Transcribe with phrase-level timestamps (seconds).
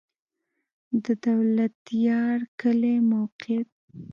[1.03, 3.69] د دولتيار کلی موقعیت